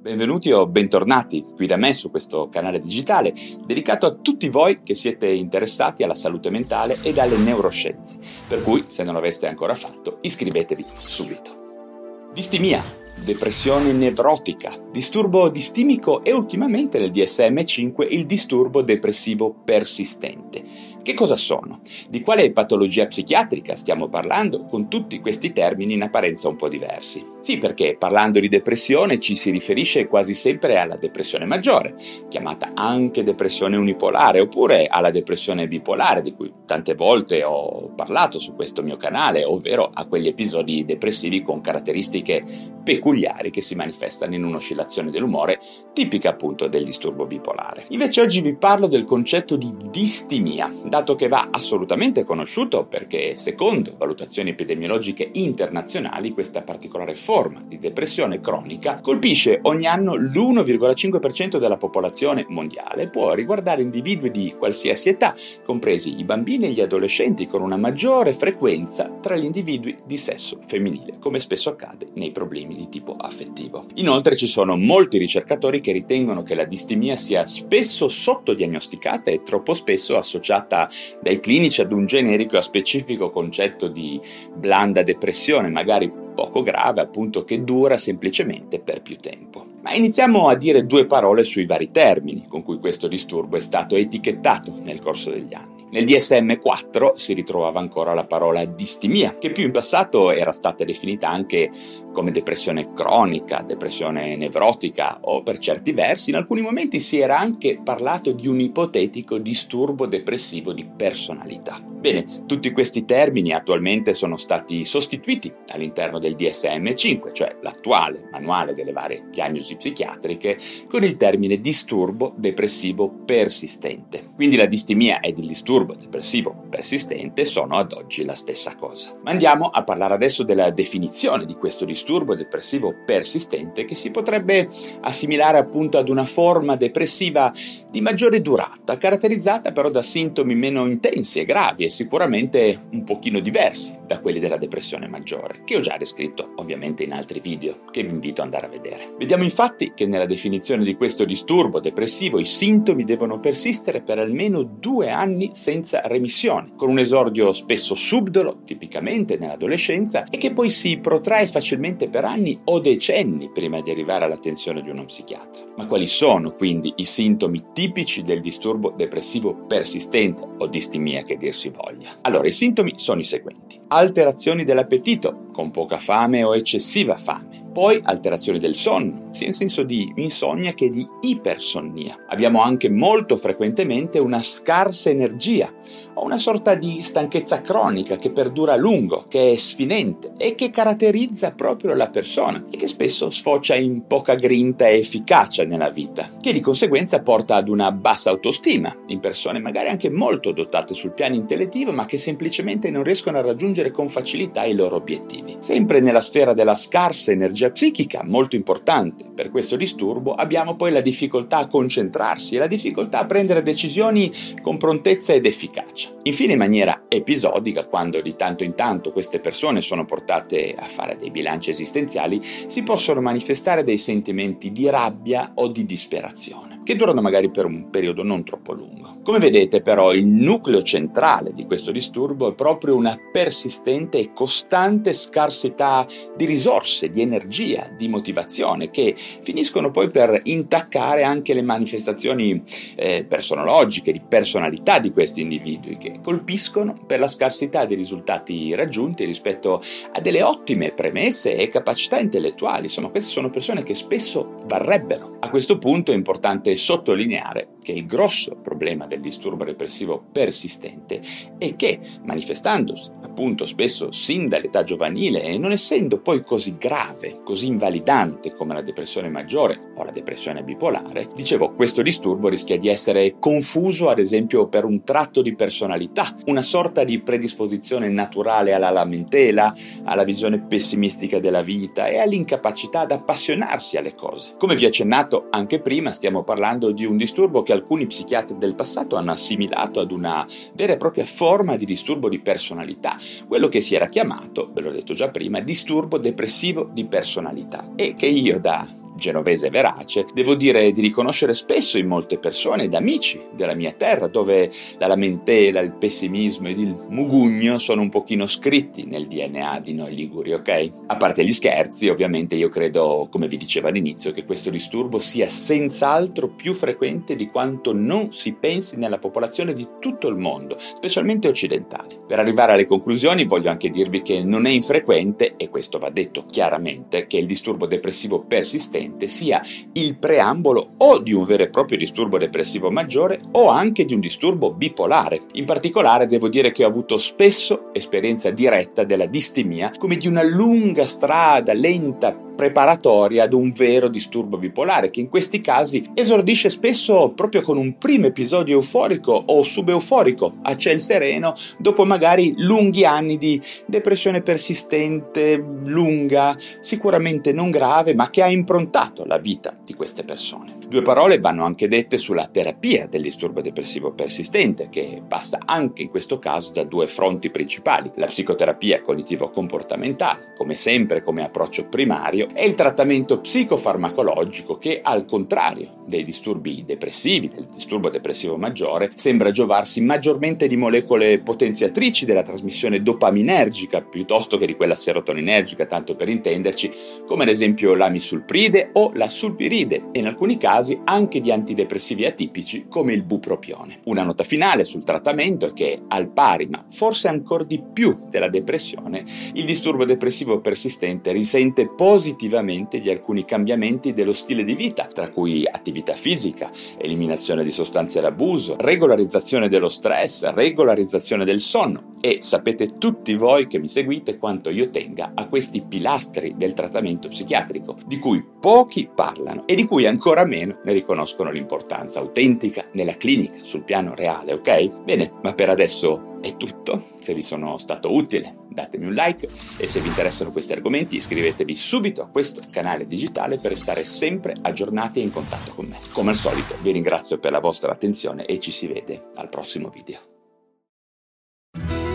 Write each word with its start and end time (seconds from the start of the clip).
Benvenuti 0.00 0.50
o 0.50 0.66
bentornati 0.66 1.44
qui 1.54 1.66
da 1.66 1.76
me 1.76 1.92
su 1.92 2.10
questo 2.10 2.48
canale 2.48 2.78
digitale 2.78 3.34
dedicato 3.66 4.06
a 4.06 4.14
tutti 4.14 4.48
voi 4.48 4.82
che 4.82 4.94
siete 4.94 5.26
interessati 5.26 6.02
alla 6.02 6.14
salute 6.14 6.48
mentale 6.48 6.96
ed 7.02 7.18
alle 7.18 7.36
neuroscienze. 7.36 8.16
Per 8.48 8.62
cui, 8.62 8.84
se 8.86 9.02
non 9.02 9.12
l'aveste 9.12 9.46
ancora 9.46 9.74
fatto, 9.74 10.16
iscrivetevi 10.22 10.86
subito. 10.88 12.30
Distimia, 12.32 12.82
depressione 13.26 13.92
nevrotica, 13.92 14.72
disturbo 14.90 15.50
distimico 15.50 16.24
e 16.24 16.32
ultimamente 16.32 16.98
nel 16.98 17.10
DSM5 17.10 18.06
il 18.08 18.24
disturbo 18.24 18.80
depressivo 18.80 19.54
persistente 19.62 20.64
che 21.02 21.14
cosa 21.14 21.36
sono? 21.36 21.80
Di 22.08 22.20
quale 22.20 22.52
patologia 22.52 23.06
psichiatrica 23.06 23.74
stiamo 23.74 24.08
parlando 24.08 24.64
con 24.64 24.88
tutti 24.88 25.20
questi 25.20 25.52
termini 25.52 25.94
in 25.94 26.02
apparenza 26.02 26.48
un 26.48 26.56
po' 26.56 26.68
diversi? 26.68 27.24
Sì, 27.40 27.58
perché 27.58 27.96
parlando 27.98 28.38
di 28.38 28.48
depressione 28.48 29.18
ci 29.18 29.34
si 29.34 29.50
riferisce 29.50 30.06
quasi 30.06 30.34
sempre 30.34 30.78
alla 30.78 30.96
depressione 30.96 31.46
maggiore, 31.46 31.94
chiamata 32.28 32.72
anche 32.74 33.22
depressione 33.22 33.76
unipolare, 33.76 34.40
oppure 34.40 34.86
alla 34.86 35.10
depressione 35.10 35.68
bipolare, 35.68 36.22
di 36.22 36.34
cui 36.34 36.52
tante 36.66 36.94
volte 36.94 37.42
ho 37.42 37.92
parlato 37.94 38.38
su 38.38 38.54
questo 38.54 38.82
mio 38.82 38.96
canale, 38.96 39.44
ovvero 39.44 39.90
a 39.92 40.06
quegli 40.06 40.28
episodi 40.28 40.84
depressivi 40.84 41.42
con 41.42 41.60
caratteristiche 41.60 42.44
peculiari 42.82 43.50
che 43.50 43.60
si 43.60 43.74
manifestano 43.74 44.34
in 44.34 44.44
un'oscillazione 44.44 45.10
dell'umore 45.10 45.58
tipica 45.92 46.30
appunto 46.30 46.66
del 46.68 46.84
disturbo 46.84 47.26
bipolare. 47.26 47.84
Invece 47.88 48.20
oggi 48.20 48.40
vi 48.40 48.56
parlo 48.56 48.86
del 48.86 49.04
concetto 49.04 49.56
di 49.56 49.74
distimia, 49.90 50.70
dato 50.90 51.14
che 51.14 51.28
va 51.28 51.48
assolutamente 51.52 52.24
conosciuto 52.24 52.84
perché 52.84 53.36
secondo 53.36 53.94
valutazioni 53.96 54.50
epidemiologiche 54.50 55.30
internazionali 55.34 56.32
questa 56.32 56.62
particolare 56.62 57.14
forma 57.14 57.62
di 57.64 57.78
depressione 57.78 58.40
cronica 58.40 58.98
colpisce 59.00 59.60
ogni 59.62 59.86
anno 59.86 60.16
l'1,5% 60.16 61.58
della 61.58 61.76
popolazione 61.76 62.44
mondiale, 62.48 63.08
può 63.08 63.32
riguardare 63.34 63.82
individui 63.82 64.32
di 64.32 64.52
qualsiasi 64.58 65.10
età, 65.10 65.32
compresi 65.64 66.18
i 66.18 66.24
bambini 66.24 66.66
e 66.66 66.70
gli 66.70 66.80
adolescenti, 66.80 67.46
con 67.46 67.62
una 67.62 67.76
maggiore 67.76 68.32
frequenza 68.32 69.08
tra 69.20 69.36
gli 69.36 69.44
individui 69.44 69.96
di 70.04 70.16
sesso 70.16 70.58
femminile, 70.66 71.18
come 71.20 71.38
spesso 71.38 71.70
accade 71.70 72.08
nei 72.14 72.32
problemi 72.32 72.74
di 72.74 72.88
tipo 72.88 73.14
affettivo. 73.16 73.86
Inoltre 73.94 74.34
ci 74.34 74.48
sono 74.48 74.76
molti 74.76 75.18
ricercatori 75.18 75.80
che 75.80 75.92
ritengono 75.92 76.42
che 76.42 76.56
la 76.56 76.64
distimia 76.64 77.14
sia 77.14 77.46
spesso 77.46 78.08
sottodiagnosticata 78.08 79.30
e 79.30 79.44
troppo 79.44 79.72
spesso 79.72 80.16
associata 80.16 80.78
dai 81.20 81.40
clinici 81.40 81.80
ad 81.80 81.92
un 81.92 82.06
generico 82.06 82.56
e 82.56 82.62
specifico 82.62 83.30
concetto 83.30 83.88
di 83.88 84.20
blanda 84.54 85.02
depressione, 85.02 85.68
magari 85.68 86.12
poco 86.34 86.62
grave, 86.62 87.00
appunto, 87.00 87.44
che 87.44 87.64
dura 87.64 87.96
semplicemente 87.96 88.80
per 88.80 89.02
più 89.02 89.16
tempo. 89.16 89.64
Ma 89.82 89.92
iniziamo 89.94 90.48
a 90.48 90.56
dire 90.56 90.86
due 90.86 91.06
parole 91.06 91.42
sui 91.42 91.66
vari 91.66 91.90
termini 91.90 92.46
con 92.46 92.62
cui 92.62 92.78
questo 92.78 93.08
disturbo 93.08 93.56
è 93.56 93.60
stato 93.60 93.96
etichettato 93.96 94.78
nel 94.82 95.00
corso 95.00 95.30
degli 95.30 95.54
anni. 95.54 95.79
Nel 95.90 96.04
DSM-4 96.04 97.14
si 97.14 97.34
ritrovava 97.34 97.80
ancora 97.80 98.14
la 98.14 98.24
parola 98.24 98.64
distimia, 98.64 99.38
che 99.38 99.50
più 99.50 99.64
in 99.64 99.72
passato 99.72 100.30
era 100.30 100.52
stata 100.52 100.84
definita 100.84 101.28
anche 101.28 101.68
come 102.12 102.30
depressione 102.30 102.92
cronica, 102.92 103.62
depressione 103.62 104.36
nevrotica 104.36 105.18
o 105.22 105.42
per 105.42 105.58
certi 105.58 105.92
versi 105.92 106.30
in 106.30 106.36
alcuni 106.36 106.60
momenti 106.60 107.00
si 107.00 107.18
era 107.18 107.38
anche 107.38 107.80
parlato 107.82 108.30
di 108.30 108.46
un 108.46 108.60
ipotetico 108.60 109.38
disturbo 109.38 110.06
depressivo 110.06 110.72
di 110.72 110.84
personalità. 110.84 111.89
Bene, 112.00 112.24
tutti 112.46 112.72
questi 112.72 113.04
termini 113.04 113.52
attualmente 113.52 114.14
sono 114.14 114.38
stati 114.38 114.86
sostituiti 114.86 115.52
all'interno 115.68 116.18
del 116.18 116.34
DSM-5, 116.34 117.34
cioè 117.34 117.58
l'attuale 117.60 118.26
manuale 118.32 118.72
delle 118.72 118.92
varie 118.92 119.26
diagnosi 119.30 119.76
psichiatriche, 119.76 120.56
con 120.88 121.04
il 121.04 121.18
termine 121.18 121.60
disturbo 121.60 122.32
depressivo 122.38 123.10
persistente. 123.26 124.22
Quindi 124.34 124.56
la 124.56 124.64
distimia 124.64 125.20
ed 125.20 125.36
il 125.36 125.46
disturbo 125.46 125.94
depressivo 125.94 126.64
persistente 126.70 127.44
sono 127.44 127.76
ad 127.76 127.92
oggi 127.92 128.24
la 128.24 128.34
stessa 128.34 128.74
cosa. 128.76 129.14
Ma 129.22 129.32
andiamo 129.32 129.66
a 129.66 129.84
parlare 129.84 130.14
adesso 130.14 130.42
della 130.42 130.70
definizione 130.70 131.44
di 131.44 131.54
questo 131.54 131.84
disturbo 131.84 132.34
depressivo 132.34 132.94
persistente 133.04 133.84
che 133.84 133.94
si 133.94 134.10
potrebbe 134.10 134.66
assimilare 135.02 135.58
appunto 135.58 135.98
ad 135.98 136.08
una 136.08 136.24
forma 136.24 136.76
depressiva 136.76 137.52
di 137.90 138.00
maggiore 138.00 138.40
durata, 138.40 138.96
caratterizzata 138.96 139.72
però 139.72 139.90
da 139.90 140.00
sintomi 140.00 140.54
meno 140.54 140.86
intensi 140.86 141.40
e 141.40 141.44
gravi 141.44 141.88
sicuramente 141.90 142.86
un 142.92 143.04
pochino 143.04 143.40
diversi 143.40 143.98
da 144.06 144.20
quelli 144.20 144.38
della 144.38 144.56
depressione 144.56 145.08
maggiore, 145.08 145.62
che 145.64 145.76
ho 145.76 145.80
già 145.80 145.96
descritto 145.96 146.52
ovviamente 146.56 147.02
in 147.02 147.12
altri 147.12 147.40
video 147.40 147.84
che 147.90 148.02
vi 148.02 148.10
invito 148.10 148.40
ad 148.40 148.46
andare 148.46 148.66
a 148.66 148.70
vedere. 148.70 149.10
Vediamo 149.18 149.44
infatti 149.44 149.92
che 149.94 150.06
nella 150.06 150.26
definizione 150.26 150.84
di 150.84 150.94
questo 150.94 151.24
disturbo 151.24 151.80
depressivo 151.80 152.38
i 152.38 152.44
sintomi 152.44 153.04
devono 153.04 153.38
persistere 153.40 154.02
per 154.02 154.18
almeno 154.18 154.62
due 154.62 155.10
anni 155.10 155.50
senza 155.52 156.00
remissione, 156.04 156.72
con 156.76 156.88
un 156.88 156.98
esordio 156.98 157.52
spesso 157.52 157.94
subdolo, 157.94 158.62
tipicamente 158.64 159.36
nell'adolescenza, 159.36 160.24
e 160.24 160.38
che 160.38 160.52
poi 160.52 160.70
si 160.70 160.98
protrae 160.98 161.46
facilmente 161.46 162.08
per 162.08 162.24
anni 162.24 162.58
o 162.64 162.80
decenni 162.80 163.50
prima 163.52 163.80
di 163.80 163.90
arrivare 163.90 164.24
all'attenzione 164.24 164.82
di 164.82 164.90
uno 164.90 165.04
psichiatra. 165.04 165.64
Ma 165.76 165.86
quali 165.86 166.06
sono 166.06 166.52
quindi 166.54 166.92
i 166.96 167.04
sintomi 167.04 167.66
tipici 167.72 168.22
del 168.22 168.40
disturbo 168.40 168.90
depressivo 168.90 169.66
persistente 169.66 170.42
o 170.58 170.66
distimia 170.66 171.22
che 171.22 171.36
dir 171.36 171.54
si 171.54 171.68
voglia? 171.68 171.79
Allora, 172.22 172.46
i 172.46 172.52
sintomi 172.52 172.92
sono 172.96 173.20
i 173.20 173.24
seguenti. 173.24 173.80
Alterazioni 173.88 174.64
dell'appetito, 174.64 175.48
con 175.52 175.70
poca 175.70 175.96
fame 175.96 176.42
o 176.42 176.54
eccessiva 176.54 177.16
fame 177.16 177.49
poi 177.72 178.00
alterazioni 178.02 178.58
del 178.58 178.74
sonno, 178.74 179.28
sia 179.30 179.46
in 179.46 179.52
senso 179.52 179.82
di 179.82 180.12
insonnia 180.16 180.72
che 180.72 180.90
di 180.90 181.06
ipersonnia. 181.22 182.24
Abbiamo 182.28 182.62
anche 182.62 182.90
molto 182.90 183.36
frequentemente 183.36 184.18
una 184.18 184.42
scarsa 184.42 185.10
energia 185.10 185.72
o 186.14 186.24
una 186.24 186.38
sorta 186.38 186.74
di 186.74 187.00
stanchezza 187.00 187.60
cronica 187.60 188.16
che 188.16 188.30
perdura 188.30 188.72
a 188.72 188.76
lungo, 188.76 189.24
che 189.28 189.52
è 189.52 189.56
sfinente 189.56 190.32
e 190.36 190.54
che 190.54 190.70
caratterizza 190.70 191.52
proprio 191.52 191.94
la 191.94 192.10
persona 192.10 192.64
e 192.70 192.76
che 192.76 192.88
spesso 192.88 193.30
sfocia 193.30 193.74
in 193.76 194.06
poca 194.06 194.34
grinta 194.34 194.88
e 194.88 194.98
efficacia 194.98 195.64
nella 195.64 195.90
vita, 195.90 196.30
che 196.40 196.52
di 196.52 196.60
conseguenza 196.60 197.20
porta 197.20 197.56
ad 197.56 197.68
una 197.68 197.92
bassa 197.92 198.30
autostima 198.30 198.94
in 199.06 199.20
persone 199.20 199.60
magari 199.60 199.88
anche 199.88 200.10
molto 200.10 200.52
dotate 200.52 200.94
sul 200.94 201.12
piano 201.12 201.34
intellettivo 201.34 201.92
ma 201.92 202.06
che 202.06 202.18
semplicemente 202.18 202.90
non 202.90 203.04
riescono 203.04 203.38
a 203.38 203.42
raggiungere 203.42 203.90
con 203.90 204.08
facilità 204.08 204.64
i 204.64 204.74
loro 204.74 204.96
obiettivi. 204.96 205.56
Sempre 205.58 206.00
nella 206.00 206.20
sfera 206.20 206.52
della 206.52 206.74
scarsa 206.74 207.32
energia 207.32 207.59
energia 207.60 207.70
psichica 207.70 208.22
molto 208.24 208.56
importante. 208.56 209.24
Per 209.34 209.50
questo 209.50 209.76
disturbo 209.76 210.34
abbiamo 210.34 210.76
poi 210.76 210.90
la 210.90 211.00
difficoltà 211.00 211.58
a 211.58 211.66
concentrarsi 211.66 212.56
e 212.56 212.58
la 212.58 212.66
difficoltà 212.66 213.20
a 213.20 213.26
prendere 213.26 213.62
decisioni 213.62 214.30
con 214.62 214.78
prontezza 214.78 215.32
ed 215.32 215.44
efficacia. 215.44 216.14
Infine 216.22 216.52
in 216.52 216.58
maniera 216.58 217.04
episodica, 217.08 217.86
quando 217.86 218.20
di 218.20 218.34
tanto 218.36 218.64
in 218.64 218.74
tanto 218.74 219.12
queste 219.12 219.40
persone 219.40 219.80
sono 219.80 220.04
portate 220.04 220.74
a 220.74 220.86
fare 220.86 221.16
dei 221.16 221.30
bilanci 221.30 221.70
esistenziali, 221.70 222.40
si 222.66 222.82
possono 222.82 223.20
manifestare 223.20 223.84
dei 223.84 223.98
sentimenti 223.98 224.72
di 224.72 224.88
rabbia 224.88 225.52
o 225.56 225.68
di 225.68 225.84
disperazione, 225.84 226.80
che 226.84 226.96
durano 226.96 227.20
magari 227.20 227.50
per 227.50 227.66
un 227.66 227.90
periodo 227.90 228.22
non 228.22 228.44
troppo 228.44 228.72
lungo. 228.72 229.18
Come 229.22 229.38
vedete 229.38 229.82
però 229.82 230.12
il 230.12 230.26
nucleo 230.26 230.82
centrale 230.82 231.52
di 231.52 231.66
questo 231.66 231.92
disturbo 231.92 232.48
è 232.48 232.54
proprio 232.54 232.96
una 232.96 233.16
persistente 233.30 234.18
e 234.18 234.32
costante 234.32 235.12
scarsità 235.12 236.06
di 236.36 236.46
risorse, 236.46 237.10
di 237.10 237.20
energia 237.20 237.49
energia, 237.50 237.90
di 237.96 238.08
motivazione, 238.08 238.90
che 238.90 239.14
finiscono 239.16 239.90
poi 239.90 240.08
per 240.08 240.40
intaccare 240.44 241.24
anche 241.24 241.52
le 241.52 241.62
manifestazioni 241.62 242.62
eh, 242.94 243.24
personologiche, 243.28 244.12
di 244.12 244.22
personalità 244.26 245.00
di 245.00 245.10
questi 245.10 245.40
individui, 245.40 245.98
che 245.98 246.20
colpiscono 246.22 246.94
per 247.06 247.18
la 247.18 247.26
scarsità 247.26 247.84
dei 247.84 247.96
risultati 247.96 248.74
raggiunti 248.74 249.24
rispetto 249.24 249.82
a 250.12 250.20
delle 250.20 250.42
ottime 250.42 250.92
premesse 250.92 251.56
e 251.56 251.68
capacità 251.68 252.20
intellettuali. 252.20 252.84
Insomma, 252.84 253.08
queste 253.08 253.30
sono 253.30 253.50
persone 253.50 253.82
che 253.82 253.94
spesso 253.94 254.58
varrebbero. 254.66 255.38
A 255.40 255.50
questo 255.50 255.78
punto 255.78 256.12
è 256.12 256.14
importante 256.14 256.76
sottolineare 256.76 257.78
che 257.80 257.92
il 257.92 258.06
grosso 258.06 258.56
problema 258.56 259.06
del 259.06 259.20
disturbo 259.20 259.64
depressivo 259.64 260.24
persistente 260.32 261.20
è 261.58 261.76
che, 261.76 261.98
manifestandosi 262.24 263.10
appunto 263.22 263.64
spesso 263.64 264.12
sin 264.12 264.48
dall'età 264.48 264.82
giovanile 264.82 265.42
e 265.42 265.56
non 265.56 265.72
essendo 265.72 266.20
poi 266.20 266.42
così 266.42 266.76
grave, 266.76 267.40
così 267.44 267.68
invalidante 267.68 268.52
come 268.52 268.74
la 268.74 268.82
depressione 268.82 269.28
maggiore 269.28 269.92
o 269.96 270.04
la 270.04 270.10
depressione 270.10 270.62
bipolare, 270.62 271.28
dicevo, 271.34 271.72
questo 271.74 272.02
disturbo 272.02 272.48
rischia 272.48 272.78
di 272.78 272.88
essere 272.88 273.36
confuso 273.38 274.08
ad 274.08 274.18
esempio 274.18 274.68
per 274.68 274.84
un 274.84 275.02
tratto 275.04 275.42
di 275.42 275.54
personalità, 275.54 276.34
una 276.46 276.62
sorta 276.62 277.04
di 277.04 277.20
predisposizione 277.20 278.08
naturale 278.08 278.72
alla 278.72 278.90
lamentela, 278.90 279.74
alla 280.04 280.24
visione 280.24 280.60
pessimistica 280.60 281.38
della 281.38 281.62
vita 281.62 282.08
e 282.08 282.18
all'incapacità 282.18 283.00
ad 283.00 283.12
appassionarsi 283.12 283.96
alle 283.96 284.14
cose. 284.14 284.54
Come 284.58 284.74
vi 284.74 284.84
accennato 284.84 285.46
anche 285.50 285.80
prima, 285.80 286.10
stiamo 286.10 286.42
parlando 286.42 286.92
di 286.92 287.04
un 287.04 287.16
disturbo 287.16 287.62
che 287.70 287.76
alcuni 287.76 288.06
psichiatri 288.06 288.58
del 288.58 288.74
passato 288.74 289.14
hanno 289.14 289.30
assimilato 289.30 290.00
ad 290.00 290.10
una 290.10 290.44
vera 290.74 290.94
e 290.94 290.96
propria 290.96 291.24
forma 291.24 291.76
di 291.76 291.84
disturbo 291.84 292.28
di 292.28 292.40
personalità, 292.40 293.16
quello 293.46 293.68
che 293.68 293.80
si 293.80 293.94
era 293.94 294.08
chiamato, 294.08 294.70
ve 294.72 294.80
l'ho 294.80 294.90
detto 294.90 295.14
già 295.14 295.30
prima, 295.30 295.60
disturbo 295.60 296.18
depressivo 296.18 296.90
di 296.92 297.06
personalità. 297.06 297.92
E 297.94 298.14
che 298.14 298.26
io 298.26 298.58
da 298.58 298.84
genovese 299.20 299.70
verace, 299.70 300.26
devo 300.34 300.56
dire 300.56 300.90
di 300.90 301.00
riconoscere 301.00 301.54
spesso 301.54 301.98
in 301.98 302.08
molte 302.08 302.38
persone 302.38 302.84
ed 302.84 302.94
amici 302.94 303.40
della 303.54 303.74
mia 303.74 303.92
terra, 303.92 304.26
dove 304.26 304.68
la 304.98 305.06
lamentela, 305.06 305.78
il 305.78 305.92
pessimismo 305.92 306.68
ed 306.68 306.80
il 306.80 306.96
mugugno 307.08 307.78
sono 307.78 308.00
un 308.00 308.08
pochino 308.08 308.46
scritti 308.46 309.04
nel 309.04 309.28
DNA 309.28 309.80
di 309.80 309.94
noi 309.94 310.14
liguri, 310.14 310.54
ok? 310.54 310.90
A 311.06 311.16
parte 311.16 311.44
gli 311.44 311.52
scherzi, 311.52 312.08
ovviamente 312.08 312.56
io 312.56 312.68
credo, 312.68 313.28
come 313.30 313.46
vi 313.46 313.56
dicevo 313.56 313.88
all'inizio, 313.88 314.32
che 314.32 314.44
questo 314.44 314.70
disturbo 314.70 315.18
sia 315.20 315.46
senz'altro 315.46 316.48
più 316.48 316.74
frequente 316.74 317.36
di 317.36 317.48
quanto 317.48 317.92
non 317.92 318.32
si 318.32 318.54
pensi 318.54 318.96
nella 318.96 319.18
popolazione 319.18 319.74
di 319.74 319.86
tutto 320.00 320.28
il 320.28 320.36
mondo, 320.36 320.76
specialmente 320.78 321.46
occidentale. 321.46 322.22
Per 322.26 322.38
arrivare 322.38 322.72
alle 322.72 322.86
conclusioni 322.86 323.44
voglio 323.44 323.70
anche 323.70 323.90
dirvi 323.90 324.22
che 324.22 324.42
non 324.42 324.64
è 324.64 324.70
infrequente, 324.70 325.54
e 325.56 325.68
questo 325.68 325.98
va 325.98 326.08
detto 326.08 326.44
chiaramente, 326.50 327.26
che 327.26 327.36
il 327.36 327.46
disturbo 327.46 327.86
depressivo 327.86 328.40
persistente 328.40 329.09
paziente 329.10 329.28
sia 329.28 329.60
il 329.92 330.16
preambolo 330.16 330.92
o 330.98 331.18
di 331.18 331.32
un 331.32 331.44
vero 331.44 331.64
e 331.64 331.70
proprio 331.70 331.98
disturbo 331.98 332.38
depressivo 332.38 332.90
maggiore 332.90 333.40
o 333.52 333.68
anche 333.68 334.04
di 334.04 334.14
un 334.14 334.20
disturbo 334.20 334.72
bipolare. 334.72 335.42
In 335.52 335.64
particolare 335.64 336.26
devo 336.26 336.48
dire 336.48 336.70
che 336.72 336.84
ho 336.84 336.88
avuto 336.88 337.18
spesso 337.18 337.92
esperienza 337.92 338.50
diretta 338.50 339.04
della 339.04 339.26
distimia 339.26 339.90
come 339.98 340.16
di 340.16 340.28
una 340.28 340.42
lunga 340.42 341.06
strada 341.06 341.72
lenta 341.72 342.48
preparatoria 342.60 343.44
ad 343.44 343.54
un 343.54 343.70
vero 343.70 344.08
disturbo 344.08 344.58
bipolare, 344.58 345.08
che 345.08 345.20
in 345.20 345.30
questi 345.30 345.62
casi 345.62 346.10
esordisce 346.12 346.68
spesso 346.68 347.32
proprio 347.34 347.62
con 347.62 347.78
un 347.78 347.96
primo 347.96 348.26
episodio 348.26 348.76
euforico 348.76 349.32
o 349.32 349.62
subeuforico 349.62 350.58
a 350.64 350.76
ciel 350.76 351.00
sereno, 351.00 351.54
dopo 351.78 352.04
magari 352.04 352.52
lunghi 352.58 353.06
anni 353.06 353.38
di 353.38 353.58
depressione 353.86 354.42
persistente, 354.42 355.56
lunga, 355.86 356.54
sicuramente 356.80 357.54
non 357.54 357.70
grave, 357.70 358.14
ma 358.14 358.28
che 358.28 358.42
ha 358.42 358.48
improntato 358.50 359.24
la 359.24 359.38
vita 359.38 359.74
di 359.82 359.94
queste 359.94 360.22
persone. 360.22 360.76
Due 360.86 361.00
parole 361.00 361.38
vanno 361.38 361.64
anche 361.64 361.88
dette 361.88 362.18
sulla 362.18 362.46
terapia 362.46 363.06
del 363.06 363.22
disturbo 363.22 363.62
depressivo 363.62 364.12
persistente, 364.12 364.90
che 364.90 365.22
passa 365.26 365.60
anche 365.64 366.02
in 366.02 366.10
questo 366.10 366.38
caso 366.38 366.72
da 366.72 366.84
due 366.84 367.06
fronti 367.06 367.48
principali, 367.48 368.10
la 368.16 368.26
psicoterapia 368.26 369.00
cognitivo-comportamentale, 369.00 370.52
come 370.58 370.74
sempre 370.74 371.22
come 371.22 371.42
approccio 371.42 371.86
primario, 371.86 372.48
è 372.52 372.64
il 372.64 372.74
trattamento 372.74 373.40
psicofarmacologico 373.40 374.76
che, 374.76 375.00
al 375.02 375.24
contrario 375.24 376.02
dei 376.06 376.24
disturbi 376.24 376.84
depressivi, 376.84 377.48
del 377.48 377.68
disturbo 377.72 378.10
depressivo 378.10 378.56
maggiore, 378.56 379.10
sembra 379.14 379.50
giovarsi 379.50 380.00
maggiormente 380.00 380.66
di 380.66 380.76
molecole 380.76 381.40
potenziatrici 381.40 382.24
della 382.24 382.42
trasmissione 382.42 383.02
dopaminergica 383.02 384.02
piuttosto 384.02 384.58
che 384.58 384.66
di 384.66 384.74
quella 384.74 384.94
serotoninergica, 384.94 385.86
tanto 385.86 386.16
per 386.16 386.28
intenderci, 386.28 386.90
come 387.26 387.44
ad 387.44 387.48
esempio 387.48 387.94
la 387.94 388.08
misulpride 388.08 388.90
o 388.94 389.12
la 389.14 389.28
sulpiride 389.28 390.06
e 390.10 390.18
in 390.18 390.26
alcuni 390.26 390.56
casi 390.56 391.00
anche 391.04 391.40
di 391.40 391.52
antidepressivi 391.52 392.26
atipici 392.26 392.86
come 392.88 393.12
il 393.12 393.22
bupropione. 393.22 394.00
Una 394.04 394.24
nota 394.24 394.42
finale 394.44 394.84
sul 394.84 395.04
trattamento 395.04 395.68
è 395.68 395.72
che, 395.72 396.00
al 396.08 396.30
pari, 396.32 396.66
ma 396.66 396.84
forse 396.88 397.28
ancora 397.28 397.64
di 397.64 397.82
più 397.92 398.26
della 398.28 398.48
depressione, 398.48 399.24
il 399.54 399.64
disturbo 399.64 400.04
depressivo 400.04 400.60
persistente 400.60 401.32
risente 401.32 401.86
positivamente 401.86 402.39
positivamente 402.40 403.00
di 403.00 403.10
alcuni 403.10 403.44
cambiamenti 403.44 404.14
dello 404.14 404.32
stile 404.32 404.64
di 404.64 404.74
vita, 404.74 405.04
tra 405.04 405.28
cui 405.28 405.66
attività 405.70 406.14
fisica, 406.14 406.70
eliminazione 406.96 407.62
di 407.62 407.70
sostanze 407.70 408.18
d'abuso, 408.22 408.76
regolarizzazione 408.78 409.68
dello 409.68 409.90
stress, 409.90 410.48
regolarizzazione 410.50 411.44
del 411.44 411.60
sonno 411.60 412.09
e 412.20 412.38
sapete 412.40 412.98
tutti 412.98 413.34
voi 413.34 413.66
che 413.66 413.78
mi 413.78 413.88
seguite 413.88 414.38
quanto 414.38 414.70
io 414.70 414.88
tenga 414.88 415.32
a 415.34 415.48
questi 415.48 415.82
pilastri 415.82 416.54
del 416.56 416.72
trattamento 416.72 417.28
psichiatrico, 417.28 417.96
di 418.06 418.18
cui 418.18 418.44
pochi 418.60 419.08
parlano 419.12 419.66
e 419.66 419.74
di 419.74 419.86
cui 419.86 420.06
ancora 420.06 420.44
meno 420.44 420.78
ne 420.84 420.92
riconoscono 420.92 421.50
l'importanza 421.50 422.20
autentica 422.20 422.84
nella 422.92 423.16
clinica, 423.16 423.62
sul 423.62 423.84
piano 423.84 424.14
reale, 424.14 424.52
ok? 424.52 425.02
Bene, 425.02 425.32
ma 425.42 425.54
per 425.54 425.70
adesso 425.70 426.38
è 426.40 426.56
tutto, 426.56 427.02
se 427.20 427.34
vi 427.34 427.42
sono 427.42 427.76
stato 427.78 428.12
utile 428.12 428.60
datemi 428.70 429.06
un 429.06 429.12
like 429.12 429.48
e 429.76 429.86
se 429.86 430.00
vi 430.00 430.08
interessano 430.08 430.52
questi 430.52 430.72
argomenti 430.72 431.16
iscrivetevi 431.16 431.74
subito 431.74 432.22
a 432.22 432.28
questo 432.28 432.60
canale 432.70 433.06
digitale 433.06 433.58
per 433.58 433.72
restare 433.72 434.04
sempre 434.04 434.54
aggiornati 434.62 435.20
e 435.20 435.24
in 435.24 435.30
contatto 435.30 435.72
con 435.72 435.86
me. 435.86 435.96
Come 436.12 436.30
al 436.30 436.36
solito 436.36 436.76
vi 436.80 436.92
ringrazio 436.92 437.38
per 437.38 437.52
la 437.52 437.60
vostra 437.60 437.92
attenzione 437.92 438.46
e 438.46 438.58
ci 438.58 438.70
si 438.70 438.86
vede 438.86 439.30
al 439.34 439.48
prossimo 439.48 439.90
video. 439.90 440.39